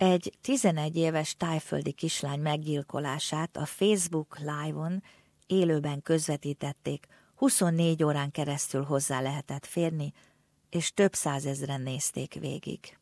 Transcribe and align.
Egy 0.00 0.32
11 0.40 0.96
éves 0.96 1.36
tájföldi 1.36 1.92
kislány 1.92 2.40
meggyilkolását 2.40 3.56
a 3.56 3.64
Facebook 3.64 4.38
Live-on 4.38 5.02
élőben 5.46 6.02
közvetítették, 6.02 7.06
24 7.34 8.04
órán 8.04 8.30
keresztül 8.30 8.82
hozzá 8.82 9.20
lehetett 9.20 9.66
férni, 9.66 10.12
és 10.70 10.92
több 10.94 11.14
százezren 11.14 11.80
nézték 11.80 12.34
végig. 12.34 12.98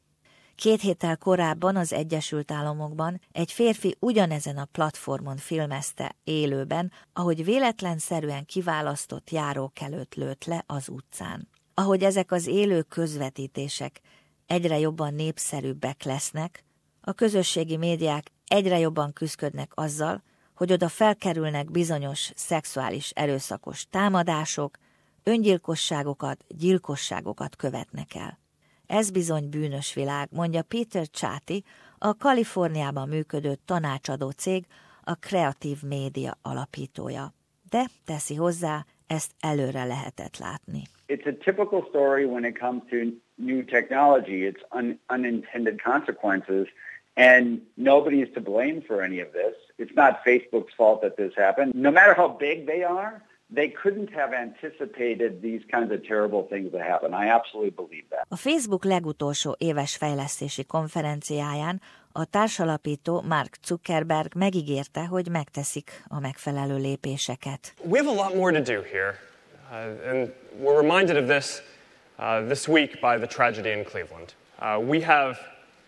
Két 0.55 0.81
héttel 0.81 1.17
korábban 1.17 1.77
az 1.77 1.93
Egyesült 1.93 2.51
Államokban 2.51 3.21
egy 3.33 3.53
férfi 3.53 3.97
ugyanezen 3.99 4.57
a 4.57 4.69
platformon 4.73 5.37
filmezte 5.37 6.17
élőben, 6.25 6.93
ahogy 7.13 7.45
véletlenszerűen 7.45 8.45
kiválasztott 8.45 9.31
járók 9.31 9.81
előtt 9.81 10.15
lőtt 10.15 10.45
le 10.45 10.65
az 10.67 10.89
utcán. 10.89 11.49
Ahogy 11.75 12.03
ezek 12.03 12.33
az 12.33 12.47
élő 12.47 12.83
közvetítések 12.83 14.01
egyre 14.47 14.79
jobban 14.79 15.15
népszerűbbek 15.15 16.03
lesznek, 16.03 16.67
a 17.09 17.13
közösségi 17.13 17.77
médiák 17.77 18.23
egyre 18.49 18.79
jobban 18.79 19.13
küzdködnek 19.13 19.71
azzal, 19.75 20.23
hogy 20.55 20.73
oda 20.73 20.89
felkerülnek 20.89 21.71
bizonyos 21.71 22.33
szexuális 22.35 23.11
erőszakos 23.11 23.87
támadások, 23.91 24.77
öngyilkosságokat, 25.25 26.45
gyilkosságokat 26.49 27.57
követnek 27.57 28.15
el. 28.15 28.39
Ez 28.87 29.11
bizony 29.11 29.49
bűnös 29.49 29.95
világ, 29.95 30.29
mondja 30.31 30.63
Peter 30.63 31.07
Chati, 31.07 31.65
a 31.99 32.17
Kaliforniában 32.17 33.09
működő 33.09 33.55
tanácsadó 33.65 34.31
cég, 34.31 34.65
a 35.03 35.13
Creative 35.13 35.81
Media 35.89 36.39
alapítója. 36.43 37.33
De 37.71 37.85
teszi 38.05 38.35
hozzá, 38.35 38.85
ezt 39.07 39.33
előre 39.41 39.85
lehetett 39.85 40.39
látni. 40.39 40.83
It's 41.07 41.27
a 41.27 41.37
typical 41.45 41.87
story 41.89 42.25
when 42.25 42.45
it 42.45 42.59
comes 42.59 42.83
to 42.91 42.97
new 43.35 43.65
technology. 43.65 44.51
It's 44.51 44.63
un 44.71 45.01
unintended 45.09 45.81
consequences 45.83 46.69
and 47.19 47.61
nobody 47.77 48.19
is 48.23 48.33
to 48.35 48.41
blame 48.41 48.81
for 48.87 49.03
any 49.03 49.19
of 49.21 49.33
this. 49.33 49.55
It's 49.77 49.95
not 49.95 50.25
Facebook's 50.25 50.73
fault 50.77 51.03
that 51.03 51.17
this 51.17 51.33
happened. 51.37 51.75
No 51.75 51.91
matter 51.91 52.15
how 52.15 52.29
big 52.29 52.67
they 52.67 52.83
are, 52.85 53.23
they 53.55 53.69
couldn't 53.83 54.11
have 54.13 54.33
anticipated 54.33 55.43
these 55.43 55.63
kinds 55.71 55.91
of 55.93 56.07
terrible 56.07 56.47
things 56.49 56.71
to 56.73 56.79
happen. 56.79 57.15
I 57.15 57.29
absolutely 57.29 57.71
believe 57.71 58.05
that. 58.11 58.25
A 58.29 58.37
Facebook 58.37 58.85
legutolsó 58.85 59.55
éves 59.59 59.97
fejlesztési 59.97 60.65
konferenciáján 60.65 61.81
a 62.13 62.25
társalapító 62.25 63.23
Mark 63.29 63.57
Zuckerberg 63.65 64.35
megígérte, 64.35 65.07
hogy 65.07 65.29
megteszik 65.31 66.05
a 66.09 66.21
megfelelő 66.21 66.77
lépéseket. 66.77 67.75
We 67.83 67.99
have 67.99 68.11
a 68.11 68.15
lot 68.15 68.35
more 68.35 68.63
to 68.63 68.73
do 68.73 68.83
here, 68.83 69.15
uh, 69.71 70.11
and 70.11 70.33
we're 70.61 70.81
reminded 70.81 71.17
of 71.17 71.27
this 71.27 71.63
uh, 72.19 72.49
this 72.49 72.69
week 72.69 73.01
by 73.01 73.19
the 73.19 73.27
tragedy 73.27 73.71
in 73.71 73.85
Cleveland. 73.85 74.35
Uh, 74.61 74.89
we 74.89 75.01
have 75.01 75.39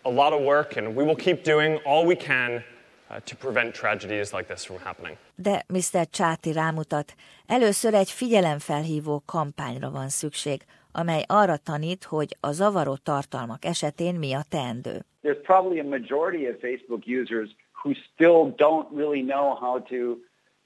a 0.05 0.09
lot 0.09 0.33
of 0.33 0.41
work, 0.41 0.77
and 0.77 0.95
we 0.95 1.03
will 1.03 1.15
keep 1.15 1.43
doing 1.43 1.79
all 1.85 2.05
we 2.05 2.15
can 2.15 2.63
Uh, 3.11 3.17
to 3.25 3.35
prevent 3.35 3.73
tragedies 3.73 4.31
like 4.31 4.47
this 4.47 4.65
from 4.65 4.79
happening. 4.79 5.17
De 5.35 5.65
Mr. 5.67 6.09
Csáti 6.09 6.51
rámutat, 6.51 7.13
először 7.47 7.93
egy 7.93 8.09
figyelemfelhívó 8.11 9.23
kampányra 9.25 9.89
van 9.91 10.09
szükség, 10.09 10.61
amely 10.91 11.23
arra 11.27 11.57
tanít, 11.57 12.03
hogy 12.03 12.35
a 12.39 12.51
zavaró 12.51 12.95
tartalmak 12.95 13.65
esetén 13.65 14.15
mi 14.15 14.33
a 14.33 14.41
teendő. 14.49 15.05
There's 15.23 15.41
probably 15.43 15.79
a 15.79 15.83
majority 15.83 16.47
of 16.47 16.55
Facebook 16.59 17.03
users 17.21 17.49
who 17.83 17.93
still 18.13 18.55
don't 18.55 18.87
really 18.95 19.21
know 19.21 19.55
how 19.55 19.79
to 19.79 20.17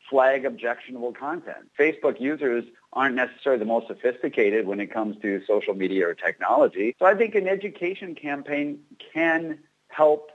flag 0.09 0.45
objectionable 0.45 1.13
content. 1.13 1.69
Facebook 1.79 2.19
users 2.19 2.63
aren't 2.93 3.15
necessarily 3.15 3.59
the 3.59 3.65
most 3.65 3.87
sophisticated 3.87 4.67
when 4.67 4.79
it 4.79 4.91
comes 4.91 5.17
to 5.21 5.41
social 5.45 5.73
media 5.73 6.07
or 6.07 6.13
technology. 6.13 6.95
So 6.99 7.05
I 7.05 7.15
think 7.15 7.35
an 7.35 7.47
education 7.47 8.15
campaign 8.15 8.79
can 9.13 9.59
help 9.87 10.31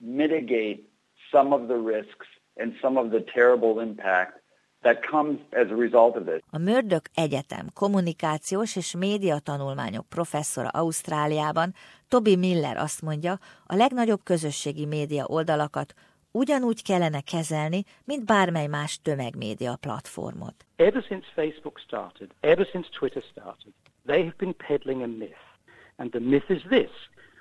mitigate 0.00 0.88
some 1.30 1.52
of 1.52 1.68
the 1.68 1.78
risks 1.78 2.26
and 2.56 2.74
some 2.82 2.96
of 2.96 3.10
the 3.10 3.20
terrible 3.20 3.80
impact 3.80 4.38
that 4.82 5.02
comes 5.10 5.38
as 5.52 5.70
a 5.70 5.76
result 5.76 6.16
of 6.16 6.24
this. 6.24 6.40
A 6.50 6.58
Murdoch 6.58 7.04
Egyetem 7.14 7.66
kommunikációs 7.74 8.76
és 8.76 8.96
média 8.96 9.38
tanulmányok 9.38 10.08
professzora 10.08 10.68
Ausztráliában, 10.68 11.74
Toby 12.08 12.36
Miller 12.36 12.76
azt 12.76 13.02
mondja, 13.02 13.38
a 13.66 13.74
legnagyobb 13.74 14.20
közösségi 14.24 14.86
média 14.86 15.24
oldalakat 15.26 15.94
ugyanúgy 16.32 16.82
kellene 16.82 17.20
kezelni, 17.20 17.84
mint 18.04 18.24
bármely 18.24 18.66
más 18.66 19.00
tömegmédia 19.02 19.76
platformot. 19.76 20.54
Ever 20.76 21.04
since 21.08 21.26
Facebook 21.34 21.78
started, 21.78 22.30
ever 22.40 22.66
since 22.72 22.88
Twitter 22.98 23.22
started, 23.30 23.72
they 24.06 24.22
have 24.22 24.36
been 24.36 24.54
peddling 24.66 25.02
a 25.02 25.06
myth. 25.06 25.44
And 25.96 26.10
the 26.10 26.20
myth 26.20 26.50
is 26.50 26.62
this. 26.68 26.90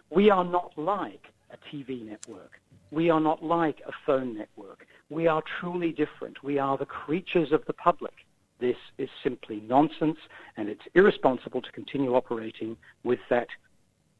We 0.08 0.30
are 0.30 0.50
not 0.50 0.72
like 0.76 1.34
a 1.50 1.58
TV 1.72 2.04
network. 2.06 2.60
We 2.90 3.10
are 3.10 3.22
not 3.22 3.42
like 3.42 3.82
a 3.88 3.92
phone 4.06 4.34
network. 4.38 4.86
We 5.10 5.28
are 5.28 5.42
truly 5.60 5.92
different. 5.92 6.44
We 6.44 6.60
are 6.60 6.78
the 6.78 6.86
creatures 6.86 7.52
of 7.52 7.64
the 7.66 7.74
public. 7.74 8.14
This 8.60 8.78
is 8.98 9.10
simply 9.24 9.62
nonsense, 9.68 10.20
and 10.56 10.70
it's 10.70 10.88
irresponsible 10.94 11.62
to 11.62 11.72
continue 11.72 12.16
operating 12.16 12.78
with 13.04 13.20
that 13.30 13.48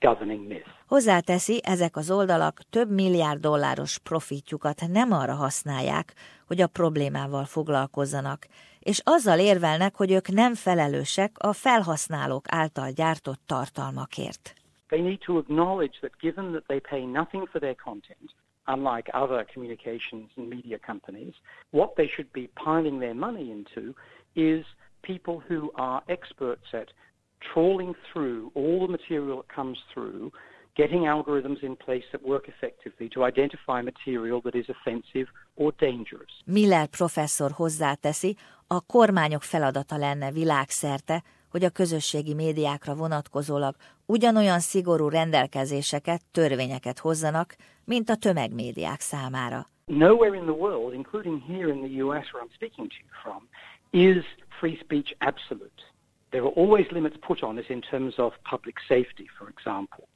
governing 0.02 0.48
myth. 0.48 0.68
Hozzáteszi, 0.88 1.62
ezek 1.64 1.96
az 1.96 2.12
oldalak 2.12 2.62
több 2.70 2.90
milliárd 2.92 3.40
dolláros 3.40 3.98
profitjukat 4.00 4.82
nem 4.88 5.12
arra 5.12 5.34
használják, 5.34 6.14
hogy 6.48 6.62
a 6.62 6.68
problémával 6.68 7.46
foglalkozzanak, 7.46 8.48
és 8.80 9.02
azzal 9.04 9.40
érvelnek, 9.40 9.96
hogy 9.96 10.12
ők 10.12 10.28
nem 10.28 10.54
felelősek 10.56 11.32
a 11.40 11.54
felhasználók 11.54 12.46
által 12.48 12.92
gyártott 12.92 13.42
tartalmakért. 13.46 14.54
They 14.88 15.02
need 15.02 15.20
to 15.20 15.38
acknowledge 15.38 15.98
that 16.02 16.18
given 16.20 16.52
that 16.52 16.64
they 16.68 16.80
pay 16.80 17.06
nothing 17.06 17.48
for 17.48 17.62
their 17.62 17.76
content, 17.76 18.36
unlike 18.68 19.12
other 19.14 19.46
communications 19.54 20.32
and 20.38 20.48
media 20.48 20.78
companies, 20.86 21.36
what 21.70 21.96
they 21.96 22.08
should 22.08 22.32
be 22.32 22.50
piling 22.64 23.00
their 23.00 23.16
money 23.16 23.50
into 23.50 23.94
is 24.34 24.66
people 25.02 25.38
who 25.50 25.72
are 25.76 26.02
experts 26.08 26.74
at 26.74 26.88
trawling 27.54 27.96
through 28.12 28.52
all 28.54 28.78
the 28.86 28.92
material 28.98 29.36
that 29.42 29.56
comes 29.56 29.78
through, 29.94 30.32
getting 30.76 31.04
algorithms 31.06 31.62
in 31.64 31.76
place 31.76 32.06
that 32.12 32.22
work 32.24 32.48
effectively 32.48 33.08
to 33.10 33.26
identify 33.26 33.82
material 33.82 34.42
that 34.42 34.56
is 34.56 34.70
offensive 34.70 35.28
or 35.56 35.74
dangerous. 35.78 36.32
Miller 36.46 36.88
professzor 36.88 37.52
hozzáteszi, 37.52 38.36
a 38.68 38.82
kormányok 38.82 39.42
feladata 39.42 39.98
lenne 39.98 40.32
világszerte, 40.32 41.24
hogy 41.50 41.64
a 41.64 41.70
közösségi 41.70 42.34
médiákra 42.34 42.96
vonatkozólag 42.96 43.76
ugyanolyan 44.06 44.60
szigorú 44.60 45.10
rendelkezéseket, 45.10 46.22
törvényeket 46.32 47.00
hozzanak, 47.00 47.56
mint 47.86 48.10
a 48.10 48.16
tömegmédiák 48.16 49.00
számára. 49.00 49.66
Nowhere 49.86 50.36
in 50.36 50.44
the 50.44 50.52
world, 50.52 50.94
including 50.94 51.42
here 51.48 51.74
in 51.74 51.82
the 51.82 52.04
US 52.04 52.32
where 52.32 52.44
I'm 52.44 52.54
speaking 52.54 52.88
to 52.88 52.96
you 53.02 53.10
from, 53.24 53.48
is 53.90 54.24
free 54.60 54.78
speech 54.84 55.16
absolute. 55.18 55.91
There 56.32 56.44
are 56.44 56.50
always 56.50 56.88
limits 56.92 57.18
put 57.22 57.44
on 57.44 57.58
it 57.60 57.70
in 57.70 57.82
terms 57.82 58.16
of 58.18 58.34
public 58.44 58.76
safety, 58.88 59.28
for 59.38 59.50
example. 59.50 60.08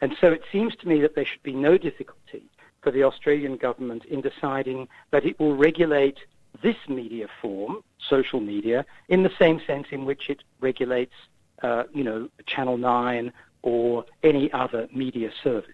And 0.00 0.16
so 0.20 0.28
it 0.28 0.42
seems 0.52 0.76
to 0.76 0.88
me 0.88 1.00
that 1.00 1.14
there 1.14 1.24
should 1.24 1.42
be 1.42 1.52
no 1.52 1.76
difficulty 1.76 2.44
for 2.82 2.92
the 2.92 3.02
Australian 3.02 3.56
government 3.56 4.04
in 4.04 4.20
deciding 4.20 4.88
that 5.10 5.24
it 5.24 5.38
will 5.40 5.56
regulate 5.56 6.18
this 6.62 6.76
media 6.88 7.26
form, 7.42 7.82
social 8.08 8.40
media, 8.40 8.84
in 9.08 9.22
the 9.22 9.32
same 9.38 9.60
sense 9.66 9.88
in 9.90 10.04
which 10.04 10.30
it 10.30 10.42
regulates, 10.60 11.14
uh, 11.62 11.84
you 11.92 12.04
know, 12.04 12.28
Channel 12.46 12.76
9 12.76 13.32
or 13.62 14.04
any 14.22 14.52
other 14.52 14.88
media 14.94 15.30
service. 15.42 15.72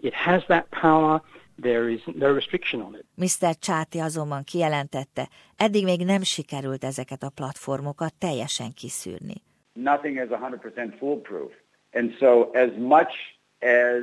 It 0.00 0.14
has 0.14 0.42
that 0.48 0.70
power, 0.70 1.20
there 1.62 1.92
is 1.92 2.00
no 2.14 2.32
restriction 2.34 2.80
on 2.80 2.94
it. 2.94 3.04
Mr. 3.14 3.58
Csathy 3.58 4.00
azonban 4.00 4.44
kijelentette, 4.44 5.28
eddig 5.56 5.84
még 5.84 6.04
nem 6.04 6.22
sikerült 6.22 6.84
ezeket 6.84 7.22
a 7.22 7.30
platformokat 7.30 8.14
teljesen 8.18 8.72
kiszűrni. 8.74 9.34
Nothing 9.72 10.16
is 10.16 10.28
100% 10.28 10.94
foolproof. 10.98 11.52
And 11.92 12.16
so 12.18 12.50
as 12.54 12.70
much 12.76 13.12
as 13.60 14.02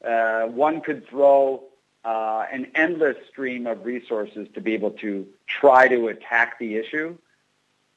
uh, 0.00 0.46
one 0.56 0.80
could 0.80 1.04
throw 1.06 1.68
uh, 2.04 2.46
an 2.52 2.66
endless 2.74 3.16
stream 3.30 3.66
of 3.66 3.84
resources 3.84 4.48
to 4.54 4.60
be 4.60 4.74
able 4.74 4.90
to 4.90 5.26
try 5.60 5.88
to 5.88 6.08
attack 6.08 6.58
the 6.58 6.76
issue, 6.76 7.16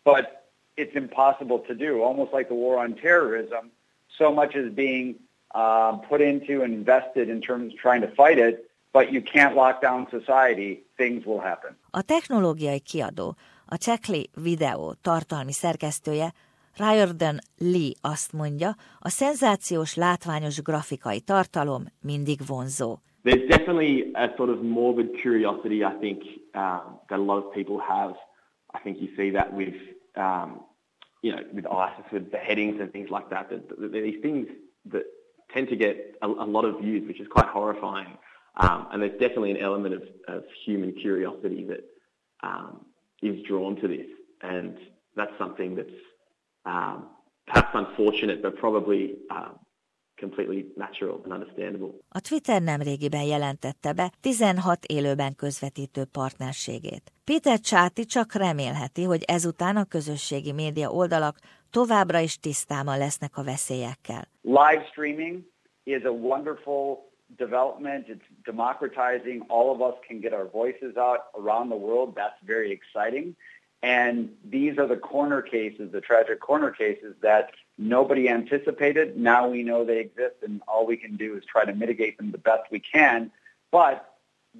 but 0.04 0.50
it's 0.76 0.96
impossible 0.96 1.60
to 1.60 1.76
do. 1.76 2.02
Almost 2.02 2.34
like 2.34 2.48
the 2.48 2.56
war 2.56 2.80
on 2.80 2.96
terrorism, 2.96 3.72
so 4.18 4.32
much 4.32 4.56
is 4.56 4.74
being 4.74 5.16
uh, 5.54 5.94
put 6.10 6.22
into 6.22 6.64
and 6.64 6.74
invested 6.74 7.30
in 7.30 7.42
terms 7.42 7.74
of 7.74 7.80
trying 7.80 8.02
to 8.02 8.08
fight 8.08 8.40
it, 8.40 8.71
but 8.92 9.12
you 9.12 9.22
can't 9.22 9.56
lock 9.56 9.82
down 9.82 10.08
society. 10.10 10.86
Things 10.96 11.26
will 11.26 11.40
happen. 11.40 11.78
A 11.92 12.02
technológiai 12.02 12.80
kiadó, 12.80 13.36
a 13.66 13.78
Techly 13.78 14.30
Video 14.36 14.94
tartalmi 15.02 15.52
szerkesztője 15.52 16.34
Riordan 16.78 17.40
Lee 17.58 17.94
azt 18.02 18.34
mondja, 18.34 18.76
a 19.00 19.10
szenzációs 19.10 19.96
látványos 19.96 20.62
grafikai 20.62 21.20
tartalom 21.20 21.86
mindig 22.02 22.40
vonzó. 22.48 23.00
there's 23.24 23.48
definitely 23.50 24.12
a 24.16 24.30
sort 24.38 24.50
of 24.50 24.62
morbid 24.62 25.10
curiosity, 25.22 25.84
I 25.84 25.94
think, 25.94 26.24
um, 26.56 27.00
that 27.10 27.20
a 27.20 27.22
lot 27.22 27.38
of 27.38 27.54
people 27.54 27.80
have. 27.80 28.14
I 28.74 28.80
think 28.80 29.00
you 29.00 29.10
see 29.16 29.32
that 29.32 29.54
with, 29.54 29.76
um, 30.16 30.62
you 31.22 31.32
know, 31.32 31.44
with 31.54 31.66
ISIS, 31.68 32.06
with 32.12 32.32
beheadings 32.32 32.80
and 32.80 32.92
things 32.92 33.10
like 33.10 33.30
that. 33.30 33.50
That, 33.50 33.70
that 33.70 33.92
these 33.92 34.22
things 34.22 34.48
that 34.86 35.04
tend 35.54 35.68
to 35.70 35.76
get 35.76 36.16
a, 36.22 36.28
a 36.28 36.48
lot 36.48 36.66
of 36.66 36.80
views, 36.80 37.08
which 37.08 37.20
is 37.20 37.28
quite 37.28 37.48
horrifying. 37.48 38.18
Um, 38.56 38.88
and 38.92 39.02
there's 39.02 39.20
definitely 39.20 39.52
an 39.52 39.58
element 39.58 39.96
of, 39.96 40.04
of 40.28 40.44
human 40.66 40.94
curiosity 40.94 41.66
that 41.66 41.84
um, 42.44 42.86
is 43.22 43.42
drawn 43.48 43.76
to 43.78 43.88
this. 43.88 44.08
And 44.42 44.78
that's 45.16 45.38
something 45.38 45.76
that's 45.76 46.00
um, 46.66 47.08
perhaps 47.48 47.70
unfortunate, 47.74 48.42
but 48.42 48.58
probably 48.58 49.16
um, 49.30 49.60
completely 50.18 50.66
natural 50.76 51.22
and 51.24 51.34
understandable. 51.34 51.92
A 52.10 52.20
Twitter 52.20 52.62
nemrégiben 52.62 53.24
jelentette 53.24 53.94
be 53.94 54.12
16 54.22 54.86
élőben 54.86 55.36
közvetítő 55.36 56.06
partnerségét. 56.06 57.12
Peter 57.24 57.60
Csáti 57.60 58.06
csak 58.06 58.34
remélheti, 58.34 59.04
hogy 59.04 59.24
ezután 59.28 59.76
a 59.76 59.86
közösségi 59.86 60.52
média 60.52 60.90
oldalak 60.90 61.40
továbbra 61.70 62.20
is 62.20 62.40
tisztában 62.40 62.98
lesznek 62.98 63.38
a 63.38 63.44
veszélyekkel. 63.44 64.28
Live 64.42 64.86
streaming 64.92 65.42
is 65.84 66.04
a 66.04 66.10
wonderful 66.10 67.11
development. 67.38 68.06
It's 68.08 68.22
democratizing. 68.46 69.42
All 69.50 69.74
of 69.74 69.82
us 69.82 69.96
can 70.08 70.22
get 70.22 70.34
our 70.34 70.46
voices 70.46 70.98
out 70.98 71.26
around 71.38 71.70
the 71.70 71.76
world. 71.76 72.14
That's 72.16 72.40
very 72.44 72.72
exciting. 72.72 73.36
And 73.84 74.30
these 74.44 74.78
are 74.78 74.88
the 74.88 74.98
corner 74.98 75.42
cases, 75.42 75.92
the 75.92 76.02
tragic 76.02 76.40
corner 76.40 76.72
cases 76.72 77.16
that 77.22 77.50
nobody 77.78 78.30
anticipated. 78.30 79.18
Now 79.18 79.50
we 79.50 79.64
know 79.64 79.84
they 79.84 80.00
exist, 80.00 80.38
and 80.46 80.62
all 80.68 80.86
we 80.86 80.98
can 80.98 81.16
do 81.16 81.36
is 81.38 81.44
try 81.46 81.66
to 81.66 81.74
mitigate 81.74 82.18
them 82.18 82.32
the 82.32 82.38
best 82.38 82.70
we 82.72 82.80
can. 82.80 83.32
But 83.72 84.12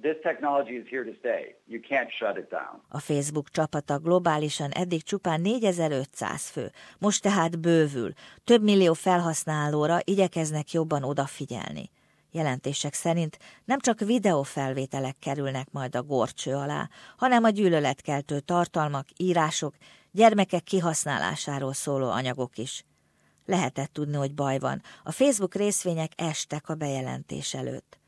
this 0.02 0.16
technology 0.22 0.76
is 0.76 0.86
here 0.88 1.04
to 1.04 1.14
stay. 1.18 1.54
You 1.66 1.80
can't 1.80 2.10
shut 2.18 2.36
it 2.36 2.50
down. 2.50 2.80
A 2.88 2.98
Facebook 3.00 3.48
csapata 3.50 3.98
globálisan 3.98 4.70
eddig 4.70 5.02
csupán 5.02 5.40
4500 5.40 6.50
fő, 6.50 6.70
most 6.98 7.22
tehát 7.22 7.58
bővül. 7.58 8.12
Több 8.44 8.62
millió 8.62 8.92
felhasználóra 8.92 9.98
igyekeznek 10.04 10.72
jobban 10.72 11.02
odafigyelni. 11.02 11.90
Jelentések 12.34 12.94
szerint 12.94 13.38
nem 13.64 13.80
csak 13.80 14.00
videófelvételek 14.00 15.16
kerülnek 15.18 15.70
majd 15.70 15.96
a 15.96 16.02
gorcső 16.02 16.54
alá, 16.54 16.88
hanem 17.16 17.44
a 17.44 17.48
gyűlöletkeltő 17.48 18.40
tartalmak, 18.40 19.06
írások, 19.16 19.74
gyermekek 20.10 20.62
kihasználásáról 20.62 21.72
szóló 21.72 22.10
anyagok 22.10 22.58
is. 22.58 22.84
Lehetett 23.46 23.92
tudni, 23.92 24.16
hogy 24.16 24.34
baj 24.34 24.58
van. 24.58 24.82
A 25.04 25.12
Facebook 25.12 25.54
részvények 25.54 26.12
estek 26.16 26.68
a 26.68 26.74
bejelentés 26.74 27.54
előtt. 27.54 27.98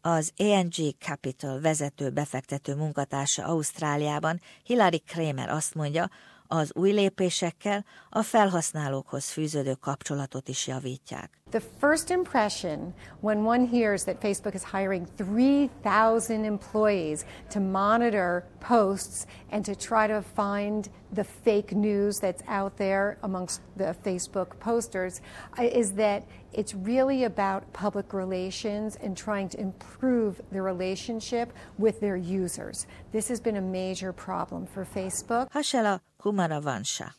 Az 0.00 0.32
ANG 0.36 0.74
Capital 0.98 1.60
vezető 1.60 2.10
befektető 2.10 2.74
munkatársa 2.74 3.44
Ausztráliában 3.44 4.40
Hilary 4.64 4.98
Kramer 4.98 5.48
azt 5.48 5.74
mondja, 5.74 6.10
az 6.48 6.72
új 6.74 6.90
lépésekkel 6.90 7.84
a 8.10 8.22
felhasználókhoz 8.22 9.30
fűződő 9.30 9.74
kapcsolatot 9.74 10.48
is 10.48 10.66
javítják. 10.66 11.30
The 11.50 11.62
first 11.78 12.10
impression 12.10 12.94
when 13.20 13.46
one 13.46 13.66
hears 13.66 14.02
that 14.02 14.20
Facebook 14.20 14.54
is 14.54 14.62
hiring 14.64 15.06
3,000 15.16 16.44
employees 16.44 17.24
to 17.50 17.60
monitor 17.60 18.42
posts 18.58 19.26
and 19.50 19.64
to 19.64 19.74
try 19.74 20.06
to 20.08 20.22
find 20.34 20.88
the 21.12 21.24
fake 21.24 21.72
news 21.72 22.18
that's 22.18 22.42
out 22.48 22.76
there 22.76 23.16
amongst 23.22 23.60
the 23.76 23.94
Facebook 24.04 24.58
posters 24.58 25.20
uh, 25.58 25.62
is 25.62 25.92
that 25.92 26.24
it's 26.52 26.74
really 26.74 27.24
about 27.24 27.72
public 27.72 28.12
relations 28.12 28.96
and 28.96 29.16
trying 29.16 29.48
to 29.48 29.60
improve 29.60 30.40
the 30.50 30.60
relationship 30.60 31.52
with 31.78 32.00
their 32.00 32.16
users. 32.16 32.86
This 33.12 33.28
has 33.28 33.40
been 33.40 33.56
a 33.56 33.60
major 33.60 34.12
problem 34.12 34.66
for 34.66 34.84
Facebook. 34.84 35.50
Hasela 35.52 36.00
Kumaravansha 36.26 37.14